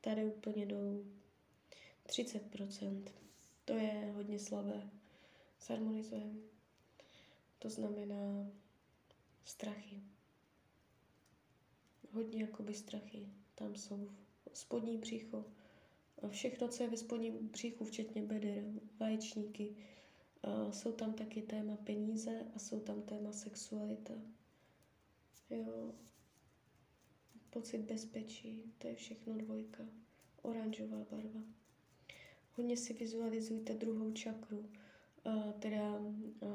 [0.00, 1.06] tady úplně dolů.
[2.06, 3.04] 30%.
[3.64, 4.90] To je hodně slabé.
[5.60, 6.57] Zharmonizujeme.
[7.58, 8.50] To znamená
[9.44, 10.02] strachy.
[12.12, 14.10] Hodně jakoby strachy tam jsou.
[14.52, 15.44] Spodní břicho.
[16.28, 18.64] Všechno, co je ve spodním břichu, včetně beder,
[19.00, 19.76] vaječníky.
[20.70, 24.14] Jsou tam taky téma peníze a jsou tam téma sexualita.
[25.50, 25.94] Jo.
[27.50, 29.84] Pocit bezpečí, to je všechno dvojka.
[30.42, 31.40] Oranžová barva.
[32.52, 34.70] Hodně si vizualizujte druhou čakru
[35.58, 36.00] teda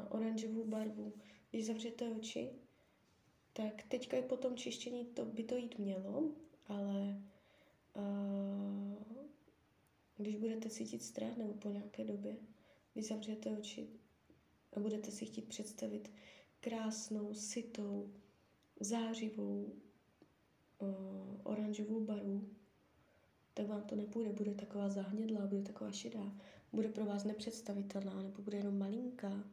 [0.09, 1.13] oranžovou barvu.
[1.51, 2.49] Když zavřete oči,
[3.53, 6.31] tak teďka i po tom čištění to by to jít mělo,
[6.67, 7.23] ale
[7.95, 9.03] uh,
[10.17, 12.37] když budete cítit strach nebo po nějaké době,
[12.93, 13.89] když zavřete oči
[14.73, 16.11] a budete si chtít představit
[16.59, 18.13] krásnou, sitou,
[18.79, 19.73] zářivou
[20.79, 20.87] uh,
[21.43, 22.49] oranžovou barvu,
[23.53, 26.35] tak vám to nepůjde, bude taková zahnědlá, bude taková šedá
[26.73, 29.43] bude pro vás nepředstavitelná nebo bude jenom malinká.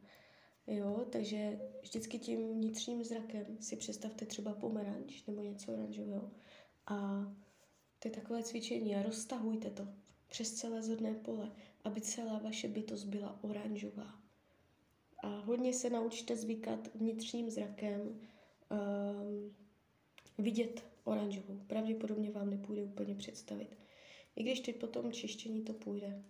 [0.67, 6.31] Jo, takže vždycky tím vnitřním zrakem si představte třeba pomeranč nebo něco oranžového
[6.87, 7.25] a
[7.99, 9.87] to je takové cvičení a roztahujte to
[10.27, 11.51] přes celé zhodné pole,
[11.83, 14.19] aby celá vaše bytost byla oranžová.
[15.23, 19.55] A hodně se naučte zvykat vnitřním zrakem um,
[20.37, 21.59] vidět oranžovou.
[21.67, 23.77] Pravděpodobně vám nepůjde úplně představit.
[24.35, 26.23] I když teď po tom čištění to půjde.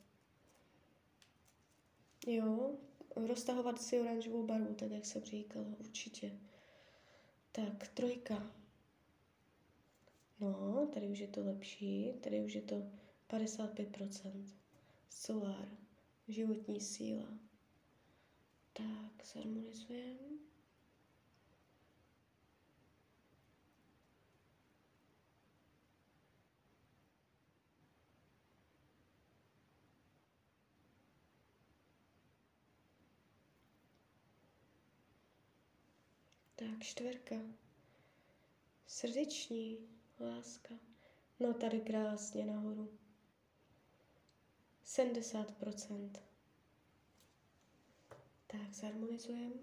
[2.28, 2.76] Jo,
[3.16, 6.40] roztahovat si oranžovou barvu, tak jak jsem říkala, určitě.
[7.52, 8.52] Tak, trojka.
[10.40, 12.84] No, tady už je to lepší, tady už je to
[13.30, 14.46] 55%.
[15.10, 15.70] Solár,
[16.28, 17.28] životní síla.
[18.74, 20.51] Tak, zharmonizujeme.
[36.62, 37.36] Tak, čtverka.
[38.88, 39.78] Srdeční,
[40.20, 40.74] láska.
[41.40, 42.98] No tady krásně nahoru.
[44.86, 46.12] 70%.
[48.48, 49.56] Tak, zharmonizujeme.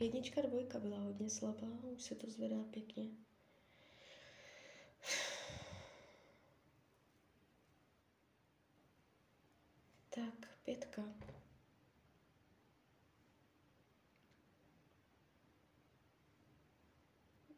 [0.00, 3.31] Jednička, dvojka byla hodně slabá, už se to zvedá pěkně.
[10.14, 11.02] Tak, pětka.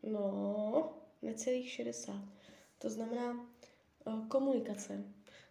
[0.02, 2.14] No, necelých 60.
[2.78, 3.32] To znamená
[4.04, 5.04] uh, komunikace,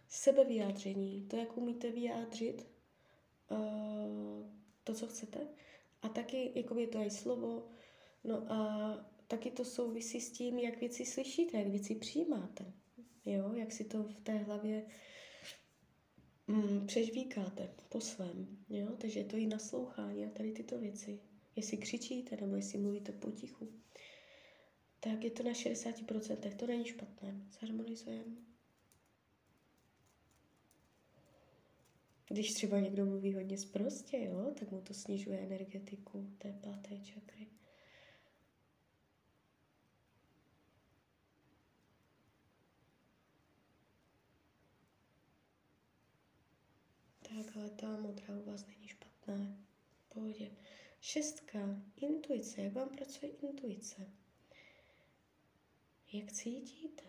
[0.08, 2.66] sebevyjádření, to, jak umíte vyjádřit
[3.50, 4.46] uh,
[4.84, 5.48] to, co chcete.
[6.02, 7.68] A taky, jako je to i slovo,
[8.24, 8.94] no a
[9.28, 12.72] taky to souvisí s tím, jak věci slyšíte, jak věci přijímáte.
[13.24, 14.86] Jo, jak si to v té hlavě
[16.46, 18.58] mm, přežvíkáte po svém.
[18.68, 18.88] Jo?
[18.98, 21.20] Takže je to i naslouchání a tady tyto věci.
[21.56, 23.68] Jestli křičíte nebo jestli mluvíte potichu,
[25.00, 27.34] tak je to na 60%, to není špatné.
[27.60, 28.36] Zharmonizujeme.
[32.28, 37.46] Když třeba někdo mluví hodně zprostě, jo, tak mu to snižuje energetiku té páté čakry.
[47.22, 49.56] Tak, ale ta modrá u vás není špatná.
[50.08, 50.50] Pohodě.
[51.00, 51.58] Šestka.
[51.96, 52.62] Intuice.
[52.62, 54.10] Jak vám pracuje intuice?
[56.12, 57.02] Jak cítíte?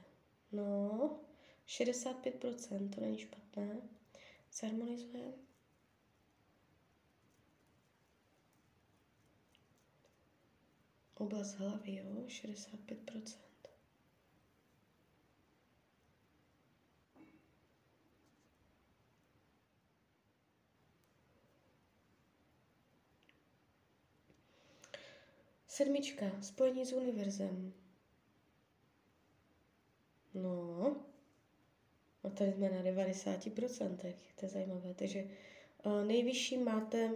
[0.52, 1.20] No,
[1.68, 3.82] 65%, to není špatné.
[4.52, 5.34] Zharmonizujeme.
[11.16, 13.38] Oblast hlavy, jo, 65%.
[25.76, 27.74] Sedmička, spojení s univerzem.
[30.34, 30.96] No,
[32.24, 34.94] a tady jsme na 90%, to je zajímavé.
[34.94, 35.24] Takže
[35.86, 37.12] uh, nejvyšší máte,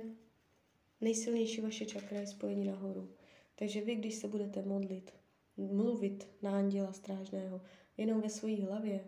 [1.01, 3.15] nejsilnější vaše čakra je spojení nahoru.
[3.55, 5.13] Takže vy, když se budete modlit,
[5.57, 7.61] mluvit na anděla strážného,
[7.97, 9.05] jenom ve své hlavě,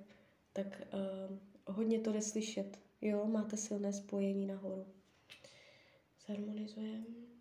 [0.54, 2.80] tak uh, hodně to jde slyšet.
[3.02, 4.86] Jo, máte silné spojení nahoru.
[6.28, 7.41] Zharmonizujeme.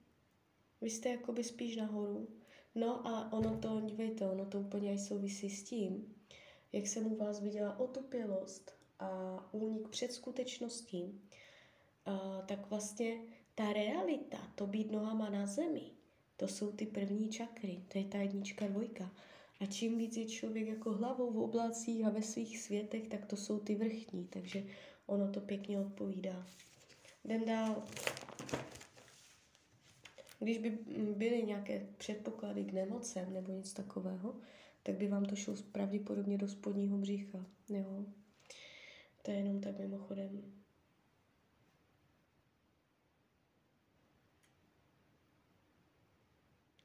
[0.80, 2.28] Vy jste jakoby spíš nahoru.
[2.74, 6.14] No a ono to, dívejte, ono to úplně souvisí s tím,
[6.72, 11.20] jak jsem u vás viděla otupělost a únik před skutečností,
[12.06, 13.20] a, tak vlastně
[13.54, 15.90] ta realita, to být nohama na zemi,
[16.36, 19.10] to jsou ty první čakry, to je ta jednička, dvojka.
[19.60, 23.36] A čím víc je člověk jako hlavou v oblacích a ve svých světech, tak to
[23.36, 24.64] jsou ty vrchní, takže
[25.06, 26.46] ono to pěkně odpovídá.
[27.24, 27.82] Jdem dál.
[30.40, 30.70] Když by
[31.16, 34.40] byly nějaké předpoklady k nemocem nebo nic takového,
[34.83, 37.46] tak by vám to šlo pravděpodobně do spodního břicha.
[37.68, 38.05] Jo?
[39.22, 40.55] To je jenom tak mimochodem.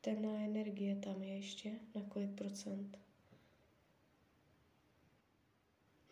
[0.01, 1.71] Temná energie tam je ještě.
[1.95, 2.99] Na kolik procent?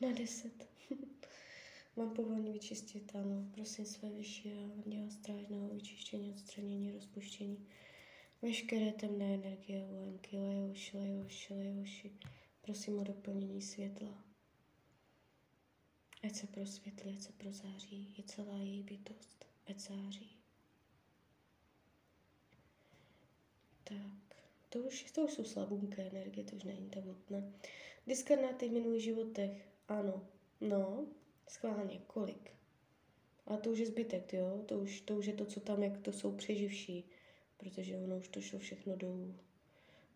[0.02, 0.68] Na deset.
[1.96, 3.48] Mám povolení vyčistit, ano.
[3.52, 7.68] Prosím své vyšší a dělá strážného vyčištění, odstranění, rozpuštění.
[8.42, 12.12] Veškeré temné energie Lenky, Lejoši, Lejoši, Lejoši,
[12.62, 14.24] prosím o doplnění světla.
[16.24, 20.38] Ať se prosvětlí, ať se prozáří, je celá její bytost, ať září.
[23.84, 24.38] Tak,
[24.70, 27.54] to už, to už jsou slabunké energie, to už není ta vodné.
[28.08, 30.28] Diskarnáty v minulých životech, ano,
[30.62, 31.08] no,
[31.48, 32.52] schválně, kolik?
[33.48, 35.98] A to už je zbytek, jo, to už, to už je to, co tam, jak
[35.98, 37.06] to jsou přeživší
[37.64, 39.36] protože ono už to šlo všechno dolů.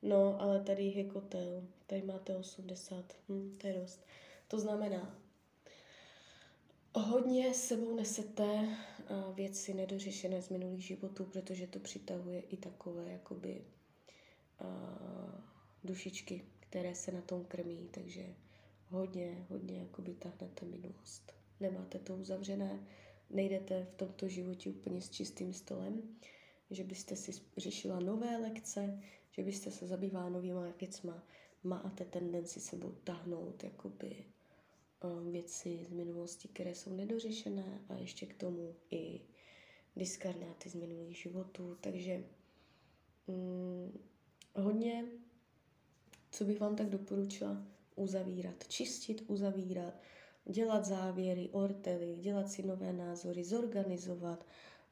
[0.01, 4.05] No, ale tady je kotel, tady máte 80, hm, to je dost.
[4.47, 5.19] To znamená,
[6.95, 8.69] Hodně sebou nesete
[9.33, 13.65] věci nedořešené z minulých životů, protože to přitahuje i takové jakoby
[14.61, 15.41] uh,
[15.83, 18.35] dušičky, které se na tom krmí, takže
[18.89, 21.33] hodně, hodně jakoby tahnete minulost.
[21.59, 22.87] Nemáte to uzavřené,
[23.29, 26.01] nejdete v tomto životě úplně s čistým stolem,
[26.71, 31.23] že byste si řešila nové lekce, že byste se zabývala novýma věcma,
[31.63, 34.25] máte tendenci sebou tahnout jakoby
[35.03, 39.21] um, věci z minulosti, které jsou nedořešené a ještě k tomu i
[39.95, 42.23] diskarnáty z minulých životů, takže
[43.27, 43.99] mm,
[44.55, 45.05] hodně,
[46.31, 47.67] co bych vám tak doporučila,
[47.97, 49.93] uzavírat, čistit, uzavírat,
[50.45, 54.45] dělat závěry, ortely, dělat si nové názory, zorganizovat,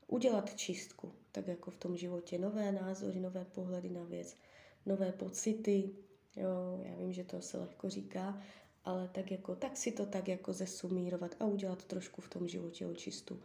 [0.08, 4.38] udělat čistku, tak jako v tom životě, nové názory, nové pohledy na věc,
[4.86, 5.90] nové pocity,
[6.36, 8.42] jo, já vím, že to se lehko říká,
[8.86, 12.86] ale tak jako, tak si to tak jako zesumírovat a udělat trošku v tom životě
[12.86, 13.42] očistu.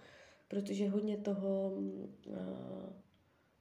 [0.49, 2.35] Protože hodně toho uh,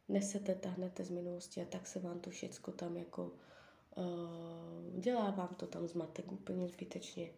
[0.07, 3.31] nesete, tahnete z minulosti a tak se vám to všecko tam jako
[4.99, 7.31] dělá vám to tam zmatek úplně zbytečně.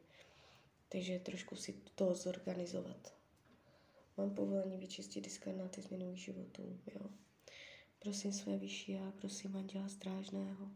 [0.89, 3.13] Takže trošku si to zorganizovat.
[4.17, 7.09] Mám povolení vyčistit diskarnáty z minulých životů, jo.
[7.99, 10.71] Prosím své vyšší a prosím Anděla Strážného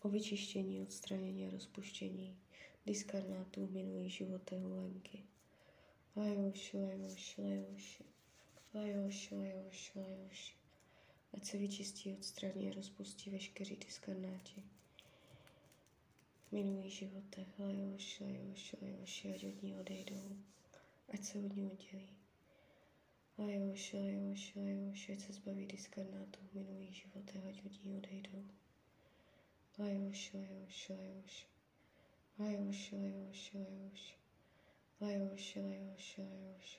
[0.00, 2.38] o vyčištění, odstranění a rozpuštění
[2.86, 5.22] diskarnátů minulých životů Lenky.
[6.16, 8.04] Lajoši, lajoši, lajoši,
[8.74, 10.65] lajoši, lajoši, lajoši.
[11.34, 14.64] Ať se vyčistí, odstraní a rozpustí veškerý diskarnáti
[16.56, 17.48] minulých životech.
[17.58, 20.36] Lajoši, lajoši, lajoši, ať od ní odejdou.
[21.08, 22.08] Ať se od ní oddělí.
[23.38, 28.44] Lajoši, lajoši, lajoši, ať se zbaví diskarnátů v minulých životech, ať od ní odejdou.
[29.78, 31.46] Lajoši, lajoši, lajoši.
[32.38, 34.14] Lajoši, lajoši, lajoši.
[35.00, 36.78] Lajoši, lajoši, lajoši.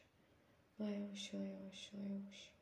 [0.79, 2.56] Lajoši, lajoši, lajoši.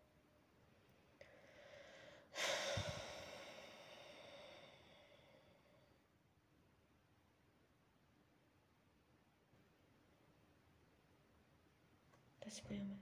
[12.45, 12.99] Zasmějeme.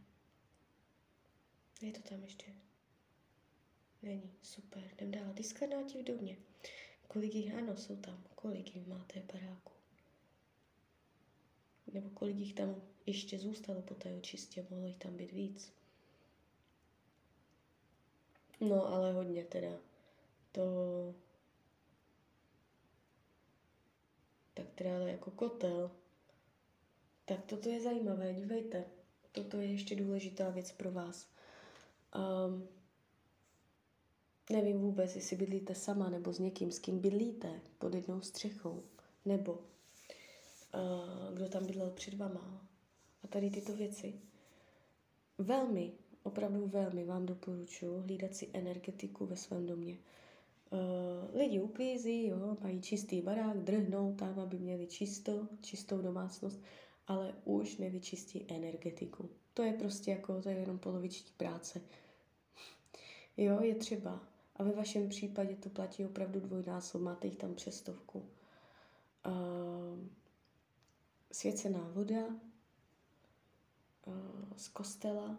[1.82, 2.46] Je to tam ještě?
[4.02, 4.32] Není.
[4.42, 4.90] Super.
[4.94, 5.34] Jdem dál.
[5.34, 6.38] Diskanáti v domě.
[7.08, 8.24] Kolik jich, ano, jsou tam.
[8.36, 9.72] Kolik jich máte baráku?
[11.94, 14.66] Nebo kolik jich tam ještě zůstalo po té očistě?
[14.70, 15.74] Mohlo jich tam být víc.
[18.70, 19.78] No, ale hodně teda.
[20.52, 20.62] To...
[24.54, 25.92] Tak teda ale jako kotel.
[27.26, 28.86] Tak toto je zajímavé, dívejte.
[29.32, 31.28] Toto je ještě důležitá věc pro vás.
[32.16, 32.68] Um,
[34.50, 38.84] nevím vůbec, jestli bydlíte sama nebo s někým, s kým bydlíte pod jednou střechou,
[39.26, 42.68] nebo uh, kdo tam bydlel před vama.
[43.24, 44.22] A tady tyto věci.
[45.38, 45.92] Velmi,
[46.24, 49.98] opravdu velmi vám doporučuji hlídat si energetiku ve svém domě.
[50.70, 50.80] Uh,
[51.40, 56.60] lidi uklízí, jo, mají čistý barák, drhnou tam, aby měli čisto, čistou domácnost,
[57.08, 59.30] ale už nevyčistí energetiku.
[59.54, 61.82] To je prostě jako, to je jenom poloviční práce.
[63.38, 64.24] Jo, je třeba.
[64.56, 68.26] A ve vašem případě to platí opravdu dvojnásob, máte jich tam přestovku.
[69.26, 70.00] Uh,
[71.32, 72.26] svěcená voda
[74.06, 74.14] uh,
[74.58, 75.38] z kostela.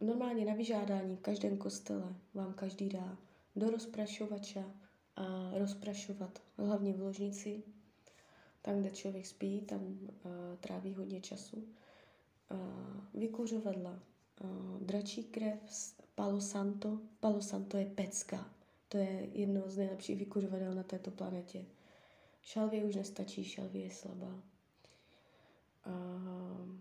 [0.00, 3.18] Normálně na vyžádání v každém kostele vám každý dá
[3.56, 4.64] do rozprašovača
[5.16, 7.62] a rozprašovat hlavně v ložnici,
[8.62, 10.20] tam, kde člověk spí, tam uh,
[10.60, 11.56] tráví hodně času.
[11.56, 14.02] Uh, vykuřovadla,
[14.44, 15.58] uh, dračí krev,
[16.14, 17.00] Palo Santo.
[17.20, 18.50] Palo Santo je pecka.
[18.88, 21.64] To je jedno z nejlepších vykuřovadel na této planetě.
[22.42, 24.42] Šalvě už nestačí, šalvě je slabá.
[25.86, 26.76] Uh,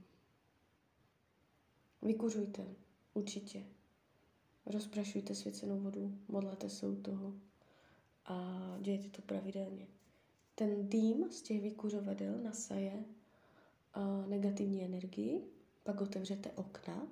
[2.02, 2.66] vykuřujte,
[3.14, 3.64] určitě.
[4.66, 7.34] Rozprašujte svěcenou vodu, modlete se u toho
[8.26, 9.88] a dějte to pravidelně
[10.60, 13.04] ten dým z těch vykuřovadel nasaje
[14.28, 15.44] negativní energii,
[15.84, 17.08] pak otevřete okna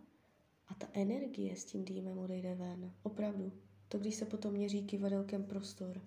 [0.68, 2.91] a ta energie s tím dýmem odejde ven.
[3.04, 3.52] Opravdu.
[3.89, 6.02] To, když se potom měří kivadelkem prostor,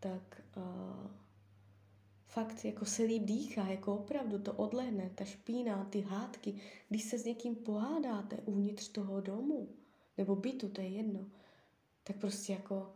[0.00, 1.10] tak uh,
[2.36, 6.54] fakt jako se líp dýchá, jako opravdu to odlehne, ta špína, ty hádky.
[6.88, 9.68] Když se s někým pohádáte uvnitř toho domu,
[10.18, 11.26] nebo bytu, to je jedno,
[12.04, 12.92] tak prostě jako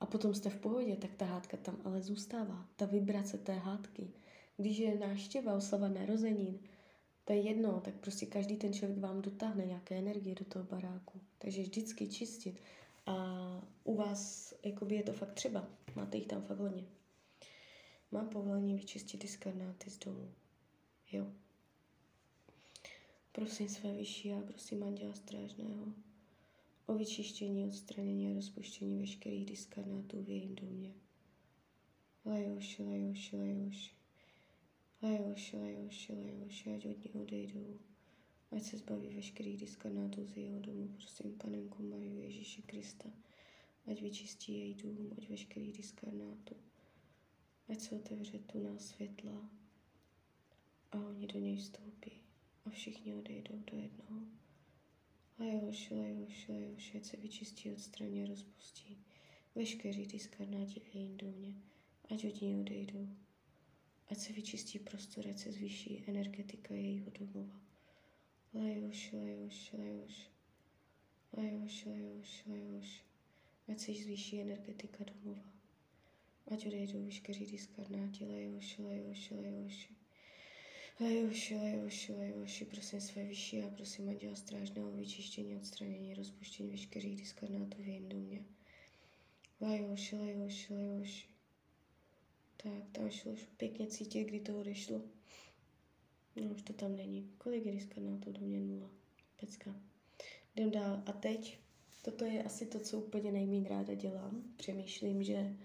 [0.00, 2.66] a potom jste v pohodě, tak ta hádka tam ale zůstává.
[2.76, 4.10] Ta vibrace té hádky.
[4.56, 6.58] Když je náštěva, oslava narozenin,
[7.24, 11.20] to je jedno, tak prostě každý ten člověk vám dotáhne nějaké energie do toho baráku.
[11.38, 12.60] Takže vždycky čistit.
[13.06, 13.14] A
[13.84, 15.68] u vás jakoby je to fakt třeba.
[15.96, 16.84] Máte jich tam fakt hodně.
[18.10, 20.32] Mám povolení vyčistit diskarnáty z domu.
[21.12, 21.32] Jo.
[23.32, 25.92] Prosím své vyšší a prosím Anděla Strážného
[26.86, 30.94] o vyčištění, odstranění a rozpuštění veškerých diskarnátů v jejím domě.
[32.24, 33.90] Lajoši, lajoši, lajoši.
[35.02, 37.78] Lajoši, lajoši, lajoši, ať od něho odejdou.
[38.50, 40.88] Ať se zbaví veškerých diskarnátů z jeho domu.
[40.88, 43.08] Prosím, panenku Mariu Ježíše Krista,
[43.86, 46.54] ať vyčistí její dům od veškerých diskarnátů.
[47.68, 49.50] Ať se otevře tu na světla
[50.92, 52.12] a oni do něj vstoupí
[52.64, 54.26] a všichni odejdou do jednoho.
[55.38, 59.04] Lajoši, lajoši, lajoši, ať se vyčistí, odstraní a rozpustí
[59.54, 61.54] veškerý diskarnáti v jejím domě,
[62.10, 63.08] ať od něj odejdou.
[64.08, 67.60] Ať se vyčistí prostor, ať se zvýší energetika jejího domova.
[68.54, 70.28] Lajoši, lajoši, lajoši.
[71.36, 73.02] Lajoši, lajoši, lajoši.
[73.68, 75.53] Ať se zvýší energetika domova.
[76.46, 79.88] Ať odejdou veškerý diskarnáti, lajoši, lajoši, lajoši.
[81.00, 87.82] Lajoši, lajoši, lajoši, prosím své vyšší a prosím Anděla Strážného vyčištění, odstranění, rozpuštění veškerých diskarnátů
[87.82, 88.44] v jejím domě.
[89.60, 91.26] Lajoši, lajoši, lajoši.
[92.56, 95.02] Tak, tam šlo pěkně cítit, kdy to odešlo.
[96.36, 97.30] No, už to tam není.
[97.38, 98.60] Kolik je diskarnátů do mě?
[98.60, 98.90] Nula.
[99.40, 99.80] Pecka.
[100.56, 101.02] Jdem dál.
[101.06, 101.58] A teď,
[102.02, 104.42] toto je asi to, co úplně nejméně ráda dělám.
[104.56, 105.56] Přemýšlím, že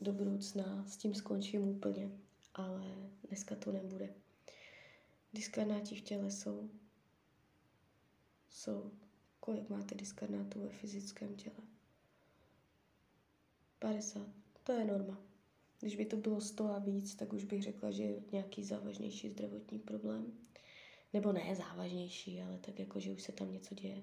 [0.00, 2.10] do budoucna s tím skončím úplně,
[2.54, 2.84] ale
[3.28, 4.14] dneska to nebude.
[5.32, 6.70] Diskarnáti v těle jsou,
[8.50, 8.90] jsou,
[9.40, 11.56] kolik máte diskarnátů ve fyzickém těle?
[13.78, 14.26] 50.
[14.64, 15.20] To je norma.
[15.80, 19.30] Když by to bylo 100 a víc, tak už bych řekla, že je nějaký závažnější
[19.30, 20.32] zdravotní problém.
[21.12, 24.02] Nebo ne závažnější, ale tak jako, že už se tam něco děje.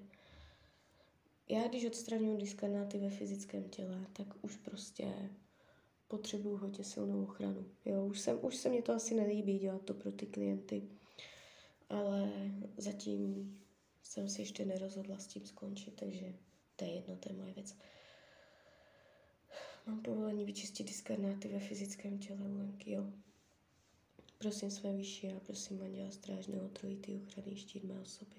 [1.48, 5.30] Já, když odstraňuji diskarnáty ve fyzickém těle, tak už prostě
[6.08, 7.66] potřebuju hodně silnou ochranu.
[7.84, 10.82] Jo, už, jsem, už se mě to asi nelíbí dělat to pro ty klienty,
[11.88, 12.32] ale
[12.76, 13.52] zatím
[14.02, 16.34] jsem si ještě nerozhodla s tím skončit, takže
[16.76, 17.76] to je jedno, to je moje věc.
[19.86, 23.12] Mám povolení vyčistit diskarnáty ve fyzickém těle Lenky, jo.
[24.38, 28.36] Prosím své vyšší a prosím Anděla Strážného trojitý ochranný štít mé osoby.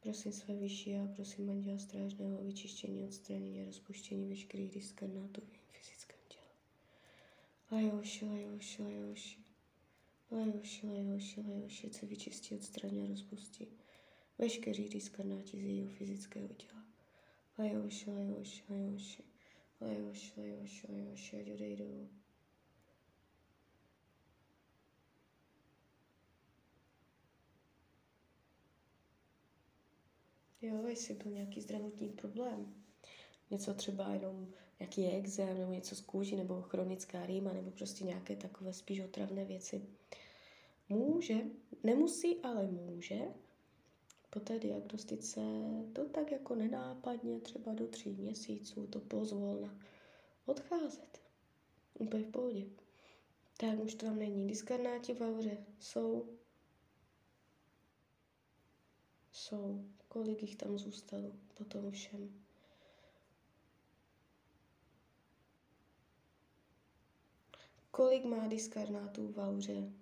[0.00, 5.48] Prosím své vyšší a prosím Anděla Strážného o vyčištění, odstranění a rozpuštění veškerých diskarnátů v
[5.48, 6.46] jejím fyzickém těle.
[7.72, 9.38] Lajoši, lajoši, lajoši.
[10.30, 13.68] Lajoši, lajoši, lajoši, se vyčistí, odstraní a rozpustí
[14.38, 16.84] veškerý diskarnáti z jejího fyzického těla.
[17.58, 19.22] Lajoši, lajoši, lajoši.
[19.80, 22.08] Lajoši, lajoši, lajoši, ať odejdou.
[30.66, 32.74] Jo, jestli byl nějaký zdravotní problém.
[33.50, 34.48] Něco třeba jenom
[34.80, 39.44] nějaký exém, nebo něco z kůži, nebo chronická rýma, nebo prostě nějaké takové spíš otravné
[39.44, 39.82] věci.
[40.88, 41.34] Může,
[41.82, 43.20] nemusí, ale může
[44.30, 45.40] po té diagnostice
[45.92, 49.78] to tak jako nenápadně, třeba do tří měsíců, to pozvolna
[50.46, 51.20] odcházet.
[51.98, 52.64] Úplně v pohodě.
[53.56, 54.46] Tak už to tam není.
[54.46, 56.28] Diskarnáti v auře jsou.
[59.36, 59.84] Jsou.
[60.08, 62.44] Kolik jich tam zůstalo po tom všem?
[67.90, 69.92] Kolik má diskarnátů v auře?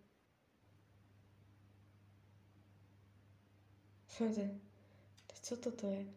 [5.43, 6.15] Co toto je?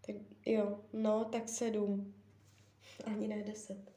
[0.00, 0.16] Tak
[0.46, 2.14] jo, no, tak sedm.
[3.04, 3.92] Ani ne deset.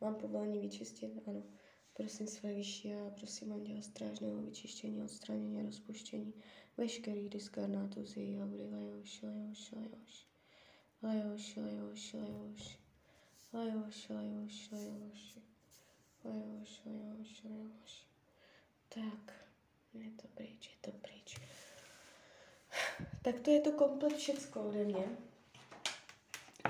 [0.00, 1.28] Mám povolení vyčistit?
[1.28, 1.42] Ano.
[1.96, 6.34] Prosím své vyšší a prosím Anděla Strážného vyčištění, odstranění a rozpuštění
[6.76, 8.70] veškerých diskarnátů z její aury.
[8.70, 10.26] Lajoš, lajoš, lajoš.
[11.02, 12.78] Lajoš, lajoš, lajoš.
[13.52, 15.38] Lajoš, lajoš, lajoš.
[16.24, 18.06] Lajoš, lajoš, lajoš.
[18.88, 19.46] Tak,
[19.94, 21.36] je to pryč, je to pryč.
[23.22, 25.16] Tak to je to komplet všecko ode mě.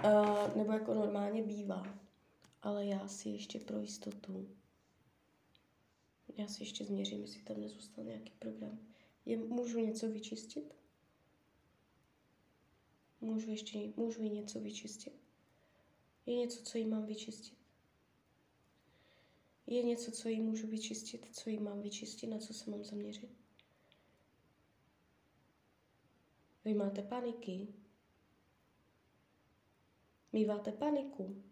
[0.05, 1.99] Uh, nebo jako normálně bývá.
[2.63, 4.49] Ale já si ještě pro jistotu
[6.37, 8.79] já si ještě změřím, jestli tam nezůstal nějaký program.
[9.27, 10.75] Je, můžu něco vyčistit?
[13.21, 15.13] Můžu ještě můžu jí něco vyčistit?
[16.27, 17.59] Je něco, co jí mám vyčistit?
[19.67, 23.31] Je něco, co jí můžu vyčistit, co jí mám vyčistit, na co se mám zaměřit?
[26.65, 27.69] Vy máte paniky.
[30.33, 31.43] Míváte paniku.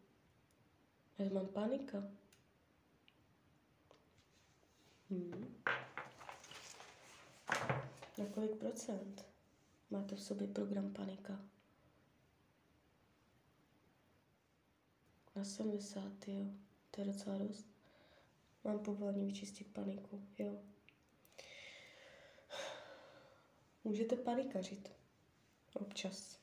[1.18, 2.10] Já mám panika.
[5.10, 5.62] Hmm.
[8.22, 9.24] Na kolik procent
[9.90, 11.40] máte v sobě program panika?
[15.36, 16.46] Na 70, jo.
[16.90, 17.66] To je docela dost.
[18.64, 20.62] Mám povolení vyčistit paniku, jo.
[23.84, 24.92] Můžete panikařit.
[25.72, 26.38] Občas.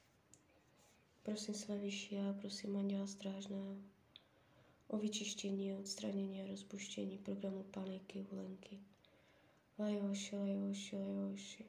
[1.24, 3.78] Prosím své vyšší a prosím Anděla Strážného
[4.88, 8.80] o vyčištění, odstranění a rozpuštění programu paniky u Lenky.
[9.80, 11.64] Lajoši, lajoši, lajoši.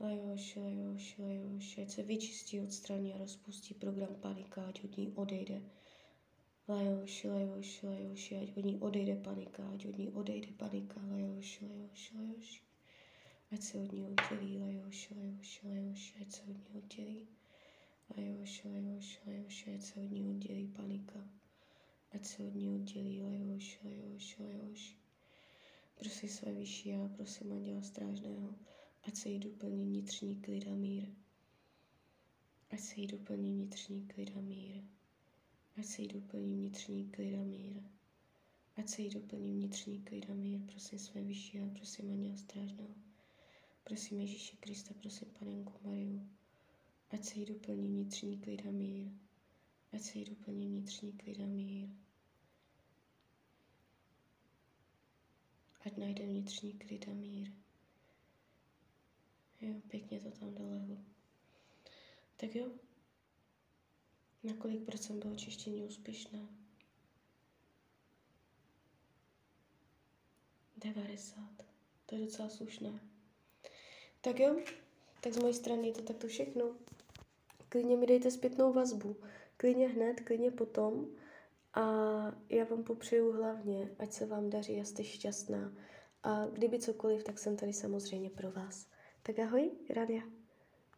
[0.00, 1.82] Lajoši, lajoši, lajoši.
[1.82, 5.62] Ať se vyčistí, odstraní a rozpustí program panika, ať od ní odejde.
[6.68, 11.00] Lajoši, lajoši, lajoši, ať od ní odejde panika, ať od ní odejde panika.
[11.10, 12.60] Lajoši, lajoši, lajoši.
[13.52, 17.28] Ať se od ní oddělí, lajoši, lajoši, lajoši, ať se od ní oddělí.
[18.16, 21.28] Lajoši, lajoši, lajoši, ať se od ní oddělí panika.
[22.12, 25.03] Ať se od ní oddělí, lajoši, lajoši, lajoši.
[26.04, 28.54] Prosím své vyšší já, prosím Anděla Strážného,
[29.02, 31.08] ať se jí doplní vnitřní klid a mír.
[32.70, 34.82] Ať se jí doplní vnitřní klid a mír.
[35.78, 37.82] Ať se jí doplní vnitřní klid a mír.
[38.76, 40.60] Ať se jí doplní vnitřní klid a mír.
[40.66, 42.94] Prosím své vyšší já, prosím Anděla Strážného.
[43.84, 46.28] Prosím Ježíši Krista, prosím Panenku Mariu.
[47.10, 49.12] Ať se jí doplní vnitřní klid a mír.
[49.92, 52.03] Ať se jí doplní vnitřní klid a mír.
[55.86, 57.52] Ať najde vnitřní klid a mír.
[59.60, 60.96] Jo, pěkně to tam dolehlo.
[62.36, 62.70] Tak jo,
[64.42, 66.48] na kolik procent bylo čištění úspěšné?
[70.76, 71.40] 90.
[72.06, 73.00] To je docela slušné.
[74.20, 74.56] Tak jo,
[75.20, 76.76] tak z mojej strany je to takto všechno.
[77.68, 79.16] Klidně mi dejte zpětnou vazbu.
[79.56, 81.16] Klidně hned, klidně potom.
[81.74, 81.80] A
[82.48, 85.72] já vám popřeju hlavně, ať se vám daří a jste šťastná.
[86.22, 88.86] A kdyby cokoliv, tak jsem tady samozřejmě pro vás.
[89.22, 90.22] Tak ahoj, Radia.